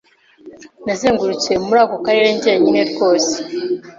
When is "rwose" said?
2.91-3.33